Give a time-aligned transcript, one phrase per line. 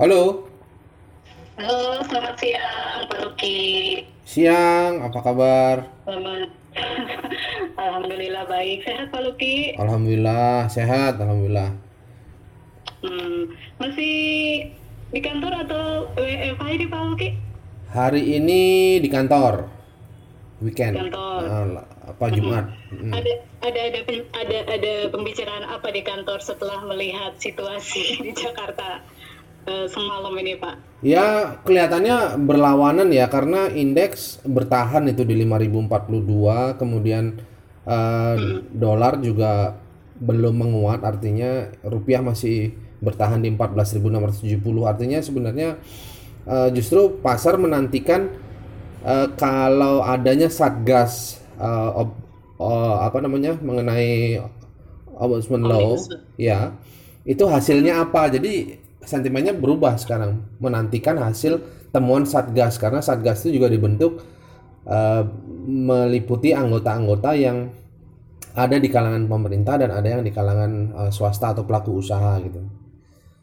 [0.00, 0.48] Halo,
[1.60, 4.00] Halo, selamat siang Pak Luki.
[4.24, 5.76] siang, apa kabar?
[6.08, 6.48] Selamat.
[7.84, 8.80] Alhamdulillah baik.
[8.80, 9.76] Sehat Pak Luki?
[9.76, 11.76] Alhamdulillah, sehat, alhamdulillah.
[13.04, 14.16] Hmm, masih
[15.12, 17.28] di kantor atau WFH ini Pak Luki?
[17.92, 18.62] Hari ini
[19.04, 19.68] di kantor,
[20.64, 21.40] weekend, Kantor.
[21.44, 22.72] Ah, lah, apa Jumat?
[22.88, 23.12] Mm.
[23.20, 23.32] Ada
[23.68, 24.00] ada ada
[24.32, 29.04] ada ada pembicaraan apa di kantor setelah melihat situasi di Jakarta
[29.66, 30.74] semalam ini Pak?
[31.00, 37.40] Ya, kelihatannya berlawanan ya karena indeks bertahan itu di 5042, kemudian
[37.88, 38.36] eh,
[38.68, 39.80] dolar juga
[40.20, 44.84] belum menguat, artinya rupiah masih bertahan di 14.670.
[44.84, 45.80] Artinya sebenarnya
[46.44, 48.28] eh, justru pasar menantikan
[49.04, 52.20] eh, kalau adanya satgas eh, ob-
[52.60, 54.36] eh, apa namanya mengenai
[55.16, 56.76] ombudsman law, ya
[57.24, 58.28] itu hasilnya apa?
[58.32, 64.22] Jadi sentimennya berubah sekarang menantikan hasil temuan satgas karena satgas itu juga dibentuk
[64.86, 65.22] eh,
[65.66, 67.72] meliputi anggota-anggota yang
[68.54, 70.72] ada di kalangan pemerintah dan ada yang di kalangan
[71.06, 72.60] eh, swasta atau pelaku usaha gitu.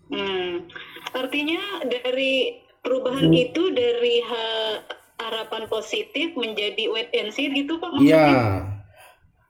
[0.08, 0.64] Hmm,
[1.12, 4.80] artinya dari perubahan itu dari ha-
[5.20, 8.00] harapan positif menjadi wait and see gitu Pak?
[8.00, 8.64] Iya,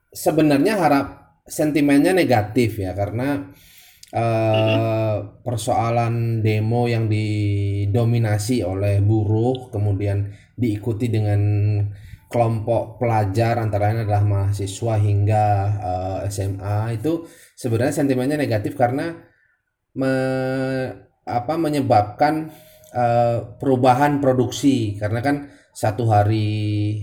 [0.09, 1.07] sebenarnya harap
[1.45, 3.53] sentimennya negatif ya karena
[4.13, 11.41] eh, persoalan demo yang didominasi oleh buruh kemudian diikuti dengan
[12.27, 15.45] kelompok pelajar antara lain adalah mahasiswa hingga
[15.79, 17.23] eh, SMA itu
[17.55, 19.15] sebenarnya sentimennya negatif karena
[19.95, 20.89] me-
[21.27, 22.51] apa menyebabkan
[22.95, 24.95] eh, perubahan produksi.
[24.99, 25.35] Karena kan
[25.73, 26.49] satu hari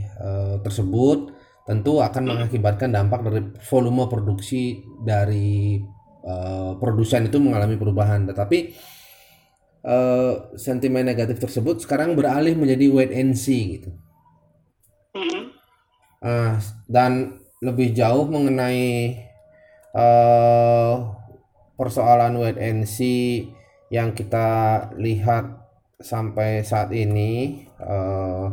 [0.01, 1.33] eh, tersebut
[1.65, 3.41] tentu akan mengakibatkan dampak dari
[3.73, 5.81] volume produksi dari
[6.25, 8.73] eh, produsen itu mengalami perubahan tetapi
[9.85, 13.93] eh, sentimen negatif tersebut sekarang beralih menjadi wait and see gitu.
[16.25, 16.57] Ah,
[16.89, 19.13] dan lebih jauh mengenai
[19.93, 20.95] eh,
[21.77, 23.53] persoalan wait and see
[23.93, 24.49] yang kita
[24.97, 25.69] lihat
[26.01, 28.47] sampai saat ini eh,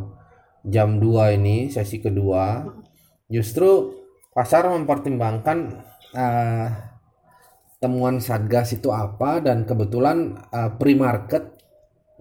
[0.68, 2.68] jam 2 ini sesi kedua
[3.32, 3.96] justru
[4.36, 5.58] pasar mempertimbangkan
[6.12, 6.91] eh,
[7.82, 11.58] temuan satgas itu apa dan kebetulan eh, pre-market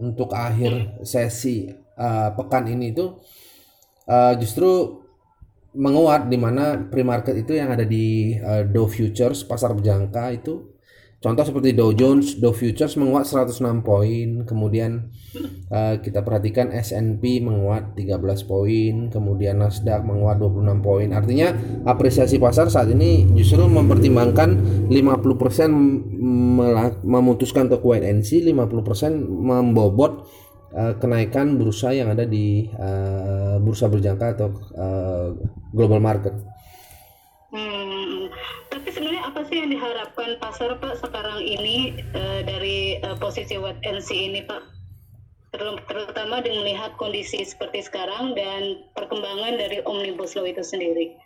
[0.02, 3.14] untuk akhir sesi eh, pekan ini itu
[4.10, 5.02] eh, justru
[5.72, 10.71] menguat di mana pre-market itu yang ada di eh, Dow Futures pasar berjangka itu
[11.22, 15.14] contoh seperti Dow Jones Dow Futures menguat 106 poin kemudian
[15.70, 18.18] eh, kita perhatikan S&P menguat 13
[18.50, 21.54] poin kemudian Nasdaq menguat 26 poin artinya
[21.86, 24.50] apresiasi pasar saat ini justru mempertimbangkan
[24.90, 25.70] 50%
[26.58, 30.26] mela- memutuskan untuk wait and see 50% membobot
[30.74, 35.28] eh, kenaikan bursa yang ada di eh, bursa berjangka atau eh,
[35.70, 36.34] global market.
[37.52, 37.81] Hmm,
[39.52, 44.64] sih yang diharapkan pasar Pak sekarang ini eh, dari eh, posisi wait and ini Pak?
[45.52, 51.20] Terut- Terutama dengan melihat kondisi seperti sekarang dan perkembangan dari omnibus law itu sendiri.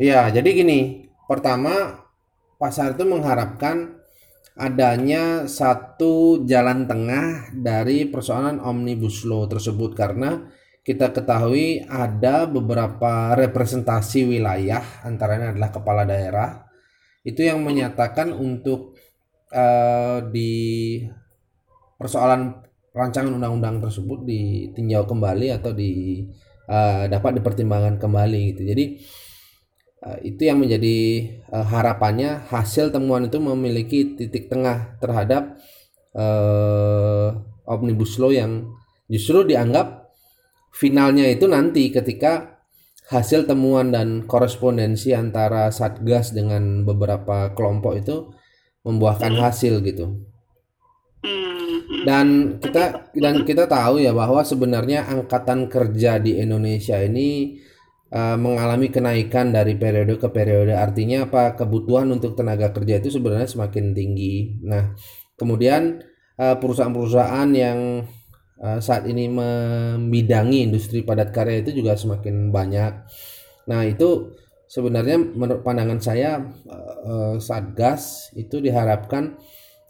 [0.00, 2.08] Ya, jadi gini, pertama
[2.56, 4.00] pasar itu mengharapkan
[4.56, 10.48] adanya satu jalan tengah dari persoalan omnibus law tersebut karena
[10.80, 16.67] kita ketahui ada beberapa representasi wilayah antaranya adalah kepala daerah
[17.24, 18.98] itu yang menyatakan untuk
[19.50, 20.52] eh, di
[21.98, 22.62] persoalan
[22.94, 26.22] rancangan undang-undang tersebut ditinjau kembali atau di
[26.68, 28.62] eh, dapat dipertimbangkan kembali gitu.
[28.68, 28.84] Jadi
[30.06, 30.96] eh, itu yang menjadi
[31.42, 35.58] eh, harapannya hasil temuan itu memiliki titik tengah terhadap
[36.14, 37.28] eh,
[37.68, 38.72] omnibus law yang
[39.08, 40.08] justru dianggap
[40.72, 42.57] finalnya itu nanti ketika
[43.08, 48.16] hasil temuan dan korespondensi antara satgas dengan beberapa kelompok itu
[48.84, 50.28] membuahkan hasil gitu.
[51.24, 52.04] Hmm, hmm.
[52.04, 52.26] Dan
[52.60, 57.56] kita dan kita tahu ya bahwa sebenarnya angkatan kerja di Indonesia ini
[58.12, 60.76] eh, mengalami kenaikan dari periode ke periode.
[60.76, 61.56] Artinya apa?
[61.56, 64.60] Kebutuhan untuk tenaga kerja itu sebenarnya semakin tinggi.
[64.68, 64.92] Nah,
[65.40, 66.04] kemudian
[66.36, 68.04] eh, perusahaan-perusahaan yang
[68.62, 72.92] eh, saat ini membidangi industri padat karya itu juga semakin banyak.
[73.68, 74.34] Nah, itu
[74.68, 79.38] sebenarnya menurut pandangan saya eh, Satgas itu diharapkan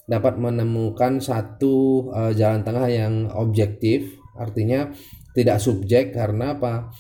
[0.09, 4.93] dapat menemukan satu eh, jalan tengah yang objektif, artinya
[5.37, 6.93] tidak subjek karena apa?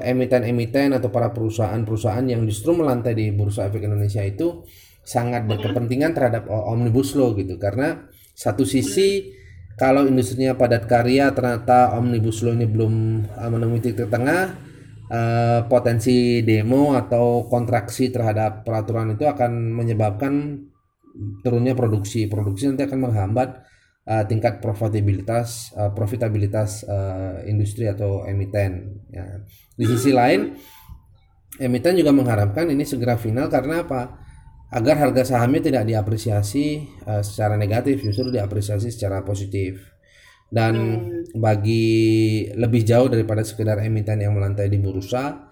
[0.00, 4.64] Emiten-emiten atau para perusahaan-perusahaan yang justru melantai di Bursa Efek Indonesia itu
[5.04, 9.28] sangat berkepentingan terhadap omnibus law gitu karena satu sisi
[9.74, 12.94] kalau industrinya padat karya ternyata omnibus law ini belum
[13.26, 14.54] uh, menemui titik tengah
[15.10, 20.62] uh, potensi demo atau kontraksi terhadap peraturan itu akan menyebabkan
[21.42, 23.62] turunnya produksi produksi nanti akan menghambat
[24.06, 29.42] uh, tingkat profitabilitas uh, profitabilitas uh, industri atau emiten ya.
[29.74, 30.54] di sisi lain
[31.58, 34.23] emiten juga mengharapkan ini segera final karena apa
[34.74, 39.94] agar harga sahamnya tidak diapresiasi uh, secara negatif justru diapresiasi secara positif
[40.50, 41.38] dan hmm.
[41.38, 41.86] bagi
[42.58, 45.46] lebih jauh daripada sekedar emiten yang melantai di bursa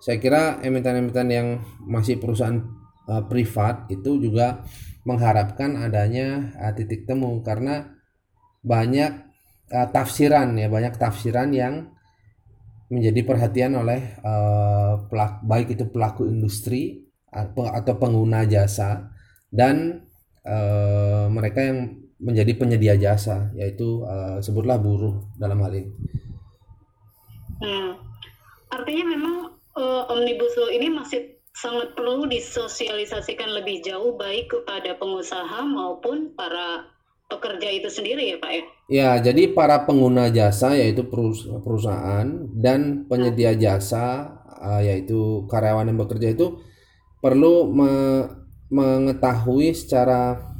[0.00, 1.48] saya kira emiten-emiten yang
[1.82, 2.62] masih perusahaan
[3.10, 4.62] uh, privat itu juga
[5.02, 7.90] mengharapkan adanya uh, titik temu karena
[8.62, 9.12] banyak
[9.74, 11.90] uh, tafsiran ya banyak tafsiran yang
[12.90, 19.10] menjadi perhatian oleh uh, pelak, baik itu pelaku industri atau pengguna jasa
[19.50, 20.06] dan
[20.46, 21.78] uh, mereka yang
[22.20, 25.90] menjadi penyedia jasa yaitu uh, sebutlah buruh dalam hal ini.
[27.60, 27.96] Hmm.
[28.70, 29.36] Artinya memang
[29.76, 36.88] uh, omnibus law ini masih sangat perlu disosialisasikan lebih jauh baik kepada pengusaha maupun para
[37.26, 38.62] pekerja itu sendiri ya Pak ya?
[38.90, 41.06] Ya, jadi para pengguna jasa yaitu
[41.62, 42.26] perusahaan
[42.58, 44.34] dan penyedia jasa
[44.82, 46.58] yaitu karyawan yang bekerja itu
[47.20, 47.92] perlu me
[48.70, 50.50] mengetahui secara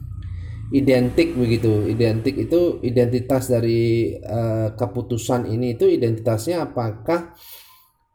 [0.74, 1.86] identik begitu.
[1.86, 7.34] Identik itu identitas dari uh, keputusan ini itu identitasnya apakah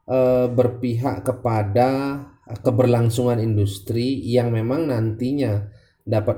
[0.08, 5.72] uh, berpihak kepada keberlangsungan industri yang memang nantinya
[6.06, 6.38] dapat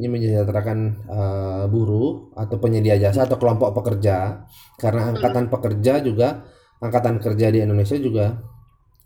[0.00, 4.48] menyejahterakan uh, buruh atau penyedia jasa atau kelompok pekerja.
[4.80, 6.42] Karena angkatan pekerja juga
[6.82, 8.40] angkatan kerja di Indonesia juga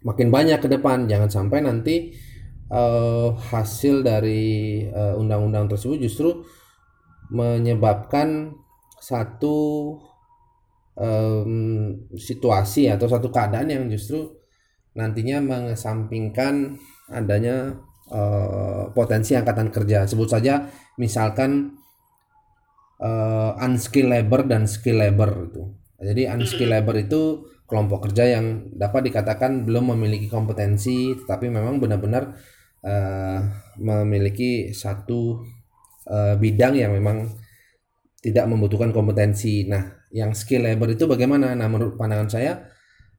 [0.06, 1.10] makin banyak ke depan.
[1.10, 2.14] Jangan sampai nanti
[2.70, 6.42] uh, hasil dari eh, undang-undang tersebut justru
[7.30, 8.54] menyebabkan
[9.02, 9.92] satu
[10.94, 11.52] um,
[12.14, 14.30] situasi atau satu keadaan yang justru
[14.96, 16.78] nantinya mengesampingkan
[17.10, 17.76] adanya
[18.10, 20.06] uh, potensi angkatan kerja.
[20.08, 20.66] Sebut saja
[20.96, 21.76] misalkan
[23.02, 25.62] uh, unskilled labor dan skill labor itu.
[26.00, 27.22] Jadi unskilled labor itu
[27.66, 32.38] kelompok kerja yang dapat dikatakan belum memiliki kompetensi, tetapi memang benar-benar
[32.86, 33.38] uh,
[33.82, 35.42] memiliki satu
[36.06, 37.26] uh, bidang yang memang
[38.22, 39.66] tidak membutuhkan kompetensi.
[39.66, 41.52] Nah, yang skill labor itu bagaimana?
[41.52, 42.52] Nah, menurut pandangan saya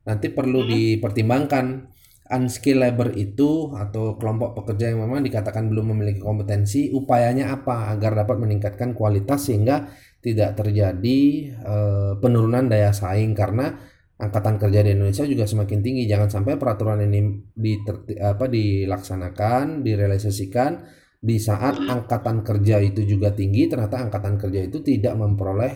[0.07, 1.91] nanti perlu dipertimbangkan
[2.27, 8.23] unskill labor itu atau kelompok pekerja yang memang dikatakan belum memiliki kompetensi, upayanya apa agar
[8.23, 9.87] dapat meningkatkan kualitas sehingga
[10.19, 11.19] tidak terjadi
[11.63, 13.79] uh, penurunan daya saing karena
[14.17, 16.03] angkatan kerja di Indonesia juga semakin tinggi.
[16.09, 17.21] Jangan sampai peraturan ini
[17.53, 17.77] di
[18.17, 20.71] apa dilaksanakan, direalisasikan
[21.17, 25.73] di saat angkatan kerja itu juga tinggi, ternyata angkatan kerja itu tidak memperoleh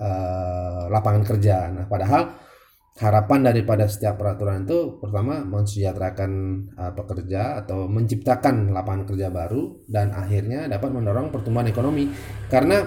[0.00, 1.68] uh, lapangan kerja.
[1.72, 2.48] Nah, padahal
[2.98, 6.30] harapan daripada setiap peraturan itu pertama mensejahterakan
[6.74, 12.10] uh, pekerja atau menciptakan lapangan kerja baru dan akhirnya dapat mendorong pertumbuhan ekonomi.
[12.50, 12.82] Karena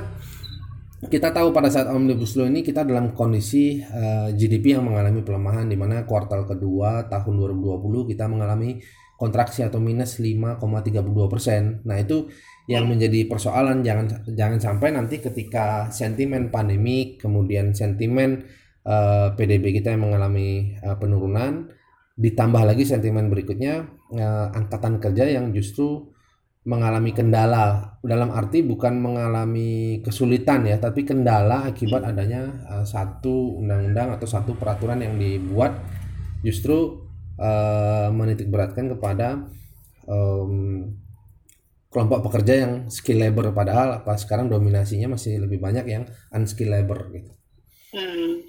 [1.02, 5.26] kita tahu pada saat omnibus law ini kita dalam kondisi uh, eh, GDP yang mengalami
[5.26, 8.78] pelemahan di mana kuartal kedua tahun 2020 kita mengalami
[9.18, 10.62] kontraksi atau minus 5,32
[11.30, 11.82] persen.
[11.86, 12.30] Nah itu
[12.70, 18.46] yang menjadi persoalan jangan jangan sampai nanti ketika sentimen pandemi kemudian sentimen
[18.86, 21.66] uh, eh, PDB kita yang mengalami uh, penurunan
[22.14, 26.11] ditambah lagi sentimen berikutnya uh, angkatan kerja yang justru
[26.62, 34.14] mengalami kendala dalam arti bukan mengalami kesulitan ya tapi kendala akibat adanya uh, satu undang-undang
[34.14, 35.82] atau satu peraturan yang dibuat
[36.46, 37.02] justru
[37.42, 39.50] uh, menitik beratkan kepada
[40.06, 40.86] um,
[41.90, 47.10] kelompok pekerja yang skill labor padahal apa sekarang dominasinya masih lebih banyak yang unskill labor
[47.10, 47.34] gitu.
[47.92, 48.46] Hmm.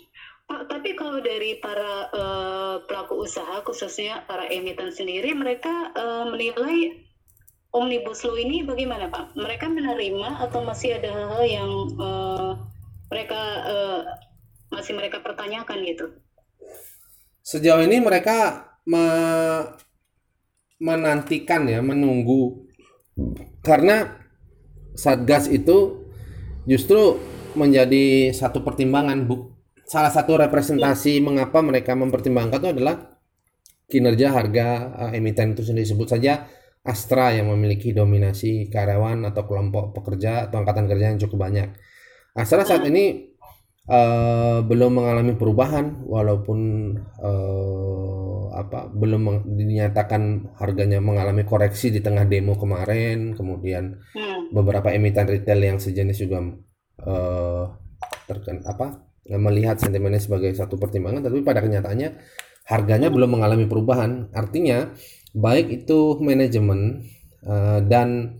[0.46, 7.08] Pak, tapi kalau dari para uh, pelaku usaha khususnya para emiten sendiri mereka uh, menilai
[7.72, 9.32] omnibus law ini bagaimana Pak?
[9.32, 12.52] Mereka menerima atau masih ada hal-hal yang uh,
[13.08, 14.00] mereka uh,
[14.68, 16.06] masih mereka pertanyakan gitu?
[17.42, 19.04] Sejauh ini mereka me
[20.82, 22.66] menantikan ya, menunggu
[23.62, 24.18] karena
[24.98, 26.10] satgas itu
[26.66, 27.22] justru
[27.54, 29.52] menjadi satu pertimbangan bu
[29.86, 31.22] salah satu representasi ya.
[31.22, 32.96] mengapa mereka mempertimbangkan itu adalah
[33.86, 36.48] kinerja harga uh, emiten itu sendiri sebut saja
[36.82, 41.68] Astra yang memiliki dominasi karyawan atau kelompok pekerja atau angkatan kerja yang cukup banyak.
[42.34, 43.30] Astra saat ini
[43.86, 46.58] uh, belum mengalami perubahan walaupun
[47.22, 54.50] uh, apa belum dinyatakan harganya mengalami koreksi di tengah demo kemarin, kemudian hmm.
[54.50, 56.50] beberapa emiten retail yang sejenis juga
[57.06, 57.64] uh,
[58.26, 62.18] terken apa melihat sentimennya sebagai satu pertimbangan tapi pada kenyataannya
[62.66, 64.90] harganya belum mengalami perubahan artinya
[65.32, 67.08] baik itu manajemen
[67.48, 68.38] uh, dan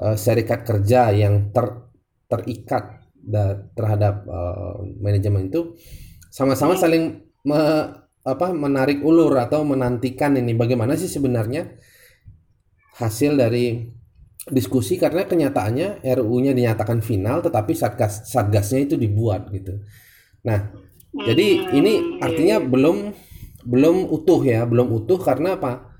[0.00, 1.88] uh, serikat kerja yang ter,
[2.28, 5.74] terikat da, terhadap uh, manajemen itu
[6.28, 7.60] sama-sama saling me,
[8.24, 11.76] apa menarik ulur atau menantikan ini bagaimana sih sebenarnya
[12.96, 13.84] hasil dari
[14.44, 19.80] diskusi karena kenyataannya RUU-nya dinyatakan final tetapi satgas satgasnya itu dibuat gitu.
[20.44, 20.68] Nah,
[21.16, 23.16] jadi ini artinya belum
[23.64, 25.93] belum utuh ya, belum utuh karena apa?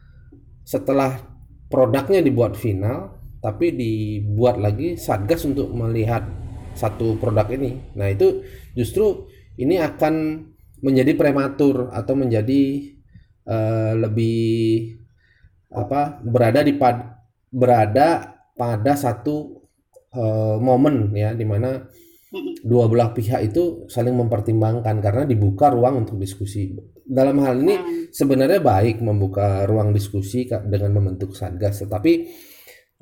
[0.64, 1.20] Setelah
[1.68, 6.24] produknya dibuat final tapi dibuat lagi satgas untuk melihat
[6.72, 7.92] satu produk ini.
[7.92, 8.40] Nah, itu
[8.72, 9.28] justru
[9.60, 10.48] ini akan
[10.80, 12.92] menjadi prematur atau menjadi
[13.44, 14.96] uh, lebih
[15.76, 17.20] apa berada di pad,
[17.52, 19.64] berada pada satu
[20.16, 21.84] uh, momen ya di mana
[22.70, 26.74] dua belah pihak itu saling mempertimbangkan karena dibuka ruang untuk diskusi.
[27.04, 27.84] Dalam hal ini hmm.
[28.10, 32.12] sebenarnya baik membuka ruang diskusi dengan membentuk satgas, tetapi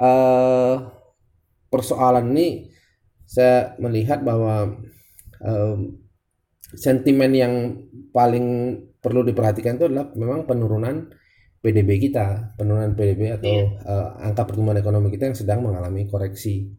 [0.03, 0.75] uh,
[1.71, 2.69] persoalan ini
[3.25, 4.77] saya melihat bahwa
[5.41, 5.77] uh,
[6.77, 7.55] sentimen yang
[8.12, 11.09] paling perlu diperhatikan itu adalah memang penurunan
[11.62, 13.71] PDB kita, penurunan PDB atau yeah.
[13.71, 13.87] Iya.
[13.87, 16.75] uh, angka pertumbuhan ekonomi kita yang sedang mengalami koreksi.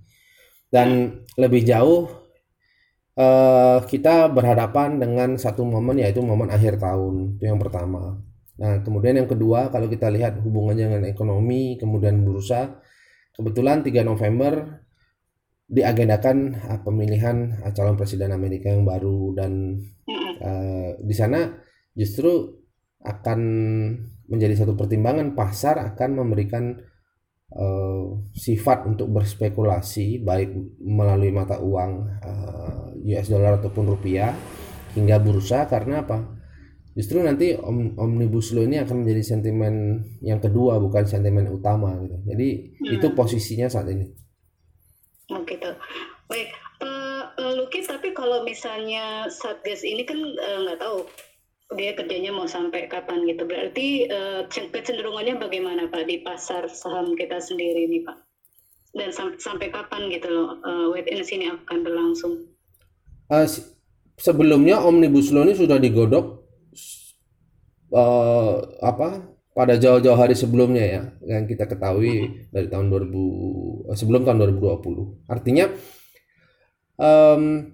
[0.68, 2.23] Dan lebih jauh
[3.18, 7.38] uh, kita berhadapan dengan satu momen yaitu momen akhir tahun.
[7.38, 8.22] Itu yang pertama.
[8.58, 12.82] Nah kemudian yang kedua kalau kita lihat hubungannya dengan ekonomi kemudian bursa,
[13.34, 14.84] kebetulan 3 November
[15.70, 16.38] diagendakan
[16.70, 19.34] uh, pemilihan uh, calon presiden Amerika yang baru.
[19.34, 19.82] Dan
[20.42, 21.50] uh, di sana
[21.94, 22.62] justru
[23.04, 23.40] akan
[24.32, 26.80] menjadi satu pertimbangan pasar akan memberikan
[28.04, 30.52] uh, sifat untuk berspekulasi baik
[30.84, 34.36] melalui mata uang uh, eh, US dollar ataupun rupiah
[34.94, 36.20] hingga bursa karena apa?
[36.94, 42.18] Justru nanti om, omnibus law ini akan menjadi sentimen yang kedua bukan sentimen utama gitu.
[42.30, 42.96] Jadi hmm.
[43.00, 44.06] itu posisinya saat ini.
[45.34, 45.72] Oh gitu.
[46.30, 46.54] Baik,
[46.86, 51.10] uh, Lukis tapi kalau misalnya Satgas ini kan nggak uh, tahu
[51.74, 53.44] dia kerjanya mau sampai kapan gitu.
[53.44, 58.18] Berarti uh, kecenderungannya bagaimana Pak di pasar saham kita sendiri nih Pak?
[58.94, 62.46] Dan sam sampai kapan gitu loh uh, wait and see ini akan berlangsung?
[63.26, 63.50] Uh,
[64.22, 66.46] sebelumnya omnibus law ini sudah digodok
[67.90, 74.38] uh, apa pada jauh-jauh hari sebelumnya ya yang kita ketahui dari tahun 2000 sebelum tahun
[74.58, 75.30] 2020.
[75.30, 75.66] Artinya
[76.98, 77.73] um,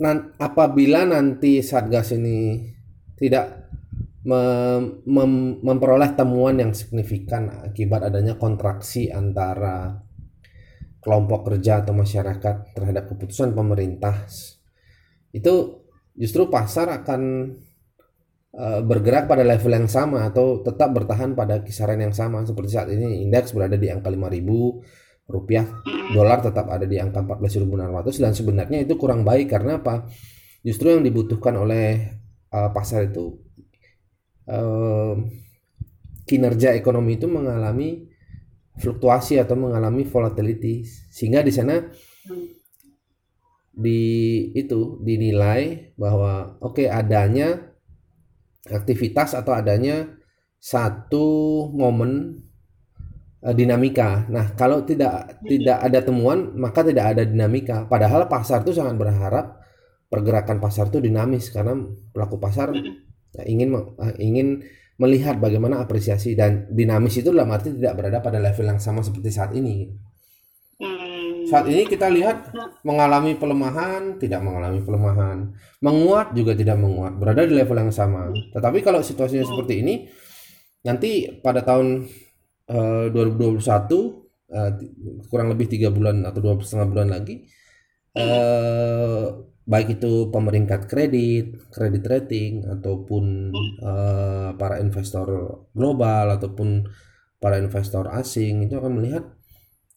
[0.00, 2.60] nan, apabila nanti satgas ini
[3.16, 3.70] tidak
[4.26, 10.02] mem, mem, memperoleh temuan yang signifikan akibat adanya kontraksi antara
[11.00, 14.26] kelompok kerja atau masyarakat terhadap keputusan pemerintah
[15.30, 15.54] itu
[16.18, 17.54] justru pasar akan
[18.56, 22.42] uh, bergerak pada level yang sama atau tetap bertahan pada kisaran yang sama.
[22.42, 25.66] Seperti saat ini indeks berada di angka 5000 rupiah.
[26.14, 30.06] Dolar tetap ada di angka 14.600 dan sebenarnya itu kurang baik karena apa?
[30.62, 32.18] Justru yang dibutuhkan oleh
[32.50, 33.38] uh, pasar itu
[34.50, 35.14] uh,
[36.26, 38.06] kinerja ekonomi itu mengalami
[38.78, 40.86] fluktuasi atau mengalami volatility.
[41.10, 41.82] Sehingga di sana
[43.76, 44.02] di
[44.56, 47.76] itu dinilai bahwa oke okay, adanya
[48.66, 50.16] aktivitas atau adanya
[50.56, 52.42] satu momen
[53.54, 54.26] dinamika.
[54.26, 57.86] Nah, kalau tidak tidak ada temuan, maka tidak ada dinamika.
[57.86, 59.62] Padahal pasar itu sangat berharap
[60.06, 61.74] pergerakan pasar itu dinamis karena
[62.14, 62.70] pelaku pasar
[63.42, 64.62] ingin eh, ingin
[64.96, 69.28] melihat bagaimana apresiasi dan dinamis itu dalam arti tidak berada pada level yang sama seperti
[69.28, 69.92] saat ini.
[70.80, 71.44] Hmm.
[71.46, 72.50] Saat ini kita lihat
[72.82, 75.52] mengalami pelemahan, tidak mengalami pelemahan,
[75.84, 78.32] menguat juga tidak menguat, berada di level yang sama.
[78.32, 79.94] Tetapi kalau situasinya seperti ini,
[80.82, 82.08] nanti pada tahun
[82.66, 84.10] 2021 uh,
[84.50, 84.70] eh,
[85.30, 87.46] kurang lebih tiga bulan atau dua setengah bulan lagi
[88.18, 89.26] uh,
[89.66, 93.50] baik itu pemeringkat kredit, kredit rating ataupun
[93.82, 95.26] uh, para investor
[95.74, 96.86] global ataupun
[97.42, 99.26] para investor asing itu akan melihat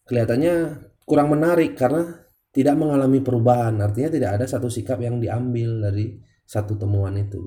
[0.09, 6.17] kelihatannya kurang menarik karena tidak mengalami perubahan artinya tidak ada satu sikap yang diambil dari
[6.49, 7.37] satu temuan itu.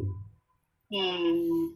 [0.94, 1.74] Hmm.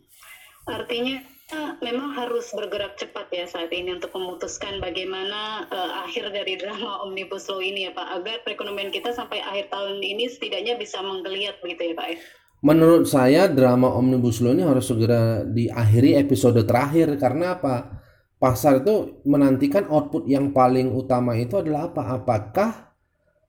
[0.71, 1.36] Artinya
[1.79, 7.47] memang harus bergerak cepat ya saat ini untuk memutuskan bagaimana uh, akhir dari drama omnibus
[7.47, 11.93] law ini ya Pak agar perekonomian kita sampai akhir tahun ini setidaknya bisa menggeliat begitu
[11.93, 12.19] ya Pak ya.
[12.67, 18.03] Menurut saya drama omnibus law ini harus segera diakhiri episode terakhir karena apa?
[18.37, 22.21] pasar itu menantikan output yang paling utama itu adalah apa?
[22.21, 22.71] Apakah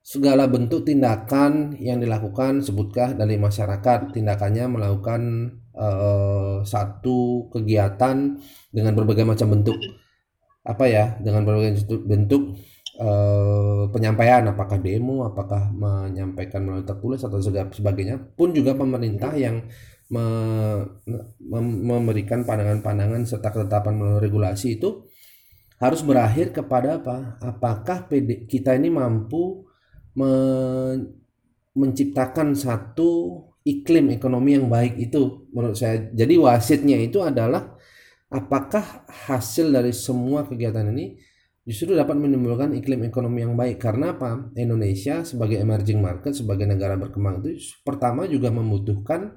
[0.00, 5.20] segala bentuk tindakan yang dilakukan sebutkah dari masyarakat tindakannya melakukan
[5.76, 8.38] uh, satu kegiatan
[8.72, 9.78] dengan berbagai macam bentuk.
[10.64, 11.18] Apa ya?
[11.20, 12.56] Dengan berbagai bentuk
[12.98, 14.46] uh, penyampaian.
[14.50, 18.18] Apakah demo apakah menyampaikan melalui tertulis atau sebagainya.
[18.34, 19.62] Pun juga pemerintah yang
[20.08, 20.24] me,
[21.40, 25.04] me, memberikan pandangan-pandangan serta ketetapan melalui regulasi itu
[25.78, 27.38] harus berakhir kepada apa?
[27.38, 29.62] Apakah PD, kita ini mampu
[30.18, 31.14] men
[31.78, 36.08] menciptakan satu iklim ekonomi yang baik itu menurut saya.
[36.16, 37.76] Jadi wasitnya itu adalah
[38.32, 41.20] apakah hasil dari semua kegiatan ini
[41.68, 44.48] justru dapat menimbulkan iklim ekonomi yang baik karena apa?
[44.56, 49.36] Indonesia sebagai emerging market, sebagai negara berkembang itu pertama juga membutuhkan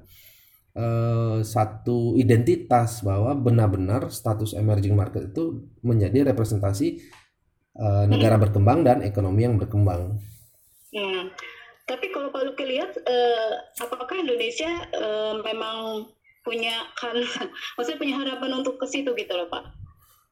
[0.72, 7.04] uh, satu identitas bahwa benar-benar status emerging market itu menjadi representasi
[7.76, 10.16] uh, negara berkembang dan ekonomi yang berkembang.
[10.92, 11.51] Hmm.
[11.86, 16.08] Tapi kalau Pak Luki lihat, uh, apakah Indonesia uh, memang
[16.46, 17.14] punya kan,
[17.78, 19.82] maksudnya punya harapan untuk ke situ gitu loh Pak?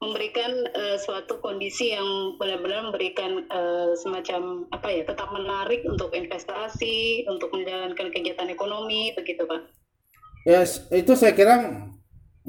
[0.01, 7.29] memberikan uh, suatu kondisi yang benar-benar memberikan uh, semacam apa ya tetap menarik untuk investasi
[7.29, 9.61] untuk menjalankan kegiatan ekonomi begitu pak
[10.41, 10.65] ya
[10.97, 11.85] itu saya kira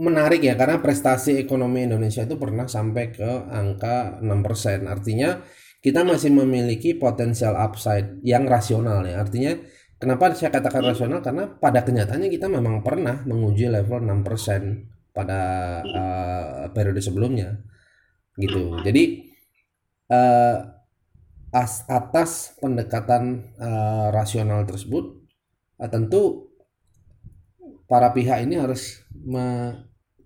[0.00, 5.44] menarik ya karena prestasi ekonomi Indonesia itu pernah sampai ke angka 6% artinya
[5.83, 9.19] kita masih memiliki potensial upside yang rasional ya.
[9.19, 9.59] Artinya
[9.99, 15.41] kenapa saya katakan rasional karena pada kenyataannya kita memang pernah menguji level 6% pada
[15.83, 17.59] uh, periode sebelumnya.
[18.39, 18.79] Gitu.
[18.87, 19.27] Jadi
[20.07, 20.71] uh,
[21.51, 25.19] as atas pendekatan uh, rasional tersebut
[25.83, 26.49] uh, tentu
[27.91, 29.03] para pihak ini harus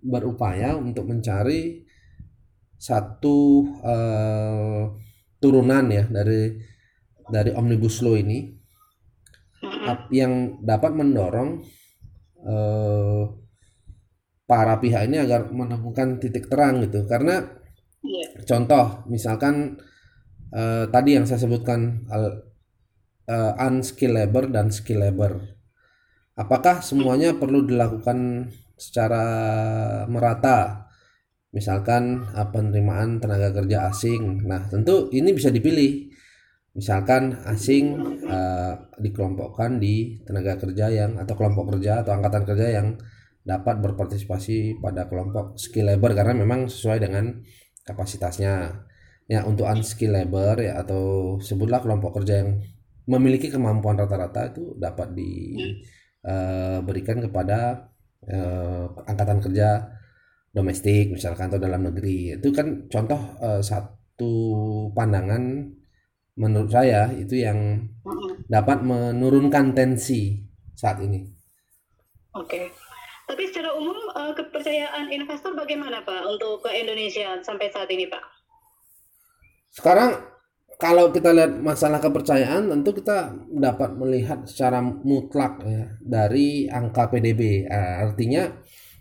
[0.05, 1.83] berupaya untuk mencari
[2.77, 5.06] satu uh,
[5.37, 6.57] turunan ya dari
[7.27, 8.55] dari omnibus law ini.
[10.13, 11.49] Yang dapat mendorong
[12.45, 13.23] uh,
[14.47, 17.03] para pihak ini agar menemukan titik terang gitu.
[17.03, 17.43] Karena
[18.05, 18.29] yeah.
[18.47, 19.81] contoh misalkan
[20.55, 25.43] uh, tadi yang saya sebutkan uh, unskilled labor dan skill labor.
[26.37, 29.25] Apakah semuanya perlu dilakukan secara
[30.05, 30.86] merata
[31.57, 34.45] misalkan uh, penerimaan tenaga kerja asing.
[34.45, 36.13] Nah, tentu ini bisa dipilih.
[36.77, 37.97] Misalkan asing
[38.29, 42.93] uh, dikelompokkan di tenaga kerja yang atau kelompok kerja atau angkatan kerja yang
[43.41, 47.41] dapat berpartisipasi pada kelompok skill labor karena memang sesuai dengan
[47.81, 48.85] kapasitasnya.
[49.27, 52.63] Ya, untuk unskill labor ya atau sebutlah kelompok kerja yang
[53.11, 57.91] memiliki kemampuan rata-rata itu dapat diberikan uh, kepada
[58.23, 59.96] uh, angkatan kerja
[60.51, 64.33] domestik misalkan atau dalam negeri itu kan contoh uh, satu
[64.95, 65.69] pandangan
[66.37, 67.89] menurut saya itu yang
[68.45, 70.37] dapat menurunkan tensi
[70.77, 71.25] saat ini.
[72.37, 72.69] Oke.
[73.27, 78.23] Tapi secara umum uh, kepercayaan investor bagaimana Pak untuk ke Indonesia sampai saat ini Pak?
[79.73, 80.15] Sekarang
[80.77, 87.65] kalau kita lihat masalah kepercayaan tentu kita dapat melihat secara mutlak ya dari angka PDB.
[87.65, 88.47] Nah, artinya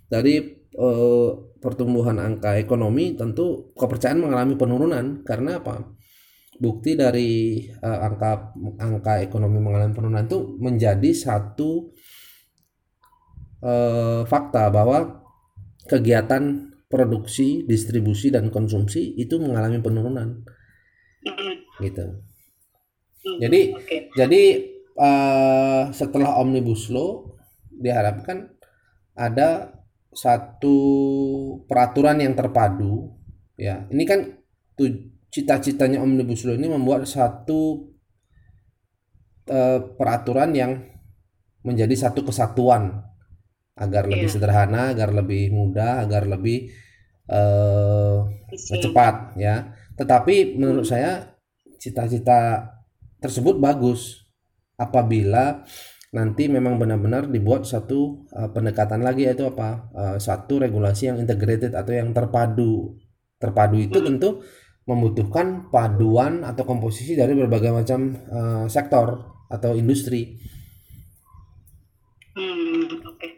[0.09, 5.96] dari eh, pertumbuhan angka ekonomi tentu kepercayaan mengalami penurunan karena apa?
[6.56, 11.90] Bukti dari eh, angka angka ekonomi mengalami penurunan itu menjadi satu
[13.64, 15.24] eh, fakta bahwa
[15.86, 20.46] kegiatan produksi, distribusi dan konsumsi itu mengalami penurunan.
[21.82, 22.04] Gitu.
[23.42, 24.00] Jadi okay.
[24.14, 24.42] jadi
[24.94, 27.26] uh, setelah omnibus law
[27.74, 28.54] diharapkan
[29.18, 29.75] ada
[30.16, 30.76] satu
[31.68, 33.12] peraturan yang terpadu
[33.61, 33.85] ya.
[33.92, 34.20] Ini kan
[35.29, 37.92] cita-citanya omnibus law ini membuat satu
[39.52, 40.72] uh, peraturan yang
[41.61, 43.05] menjadi satu kesatuan.
[43.76, 44.33] Agar lebih iya.
[44.33, 46.72] sederhana agar lebih mudah agar lebih
[47.29, 48.24] uh,
[48.57, 49.76] cepat ya.
[50.00, 51.37] Tetapi menurut saya
[51.76, 52.72] cita-cita
[53.20, 54.24] tersebut bagus
[54.81, 55.61] apabila
[56.16, 61.76] nanti memang benar-benar dibuat satu uh, pendekatan lagi yaitu apa uh, satu regulasi yang integrated
[61.76, 62.96] atau yang terpadu
[63.37, 64.07] terpadu itu hmm.
[64.09, 64.40] tentu
[64.88, 70.40] membutuhkan paduan atau komposisi dari berbagai macam uh, sektor atau industri.
[72.33, 73.18] Hmm, oke.
[73.18, 73.37] Okay.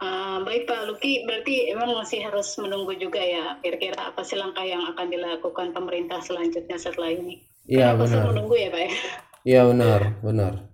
[0.00, 4.64] Uh, baik Pak Luki, berarti emang masih harus menunggu juga ya kira-kira apa sih langkah
[4.64, 7.40] yang akan dilakukan pemerintah selanjutnya setelah ini?
[7.68, 8.30] Iya benar.
[8.32, 8.92] menunggu ya Pak ya?
[9.40, 10.69] Iya benar, benar.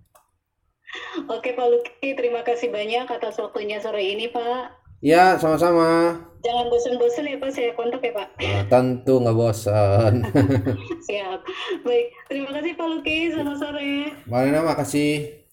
[1.27, 4.71] Oke Pak Luki, terima kasih banyak atas waktunya sore ini Pak.
[5.03, 6.15] Ya, sama-sama.
[6.39, 8.27] Jangan bosan-bosan ya Pak, saya kontak ya Pak.
[8.39, 10.23] Nah, tentu nggak bosan.
[11.07, 11.39] Siap.
[11.83, 13.95] Baik, terima kasih Pak Luki, selamat sore.
[14.23, 15.43] Malena makasih.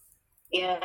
[0.54, 0.78] Ya.